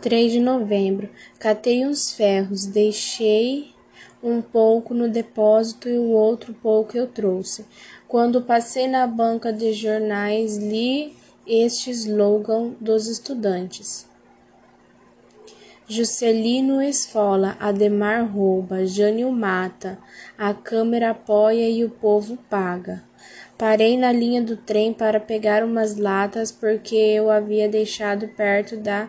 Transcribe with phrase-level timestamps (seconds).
[0.00, 1.08] 3 de novembro.
[1.38, 3.74] Catei uns ferros, deixei
[4.22, 7.64] um pouco no depósito e o outro pouco eu trouxe.
[8.08, 11.14] Quando passei na banca de jornais, li
[11.46, 14.08] este slogan dos estudantes.
[15.88, 19.98] Juscelino esfola, Ademar rouba, Jânio mata,
[20.38, 23.02] a Câmara apoia e o povo paga.
[23.58, 29.08] Parei na linha do trem para pegar umas latas porque eu havia deixado perto da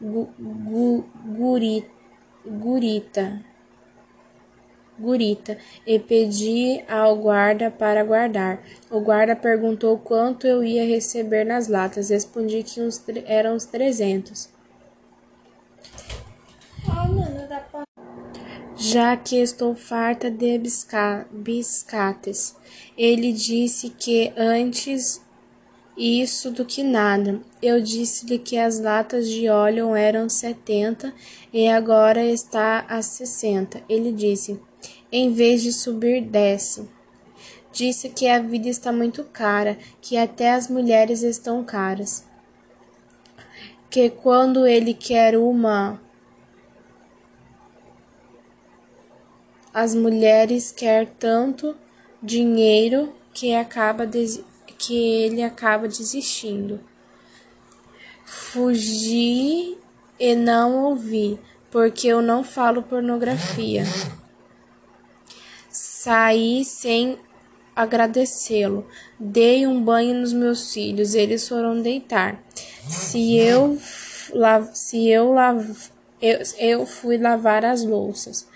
[0.00, 1.86] gu, gu, guri,
[2.46, 3.44] gurita,
[4.98, 8.62] gurita e pedi ao guarda para guardar.
[8.90, 12.10] O guarda perguntou quanto eu ia receber nas latas.
[12.10, 14.48] Respondi que uns, eram uns trezentos.
[18.80, 20.58] já que estou farta de
[21.30, 22.56] biscates.
[22.96, 25.20] Ele disse que antes
[26.00, 27.40] isso do que nada.
[27.60, 31.12] Eu disse-lhe que as latas de óleo eram setenta
[31.52, 33.82] e agora está a sessenta.
[33.86, 34.58] Ele disse:
[35.12, 36.88] em vez de subir, desce.
[37.72, 42.24] Disse que a vida está muito cara, que até as mulheres estão caras.
[43.90, 46.00] Que quando ele quer uma
[49.72, 51.76] as mulheres quer tanto
[52.20, 54.04] dinheiro que acaba
[54.80, 56.80] que ele acaba desistindo.
[58.24, 59.76] Fugi
[60.18, 61.38] e não ouvi,
[61.70, 63.84] porque eu não falo pornografia.
[65.68, 67.18] Saí sem
[67.76, 68.86] agradecê-lo.
[69.18, 72.42] Dei um banho nos meus filhos, eles foram deitar.
[72.88, 73.78] Se eu
[74.72, 75.34] se eu,
[76.22, 78.48] eu, eu fui lavar as louças.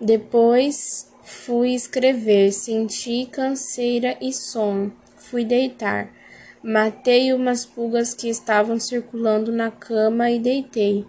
[0.00, 4.92] Depois fui escrever, senti canseira e sono.
[5.32, 6.10] Fui deitar.
[6.62, 11.06] Matei umas pulgas que estavam circulando na cama e deitei.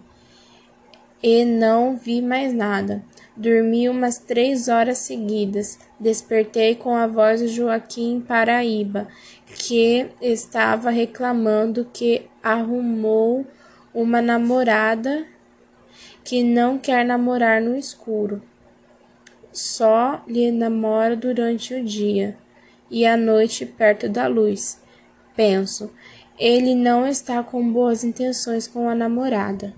[1.22, 3.04] E não vi mais nada.
[3.36, 5.78] Dormi umas três horas seguidas.
[6.00, 9.08] Despertei com a voz de Joaquim Paraíba,
[9.44, 13.44] que estava reclamando que arrumou
[13.92, 15.26] uma namorada
[16.24, 18.40] que não quer namorar no escuro
[19.52, 22.36] só lhe namora durante o dia
[22.94, 24.80] e à noite perto da luz.
[25.34, 25.90] Penso,
[26.38, 29.74] ele não está com boas intenções com a namorada.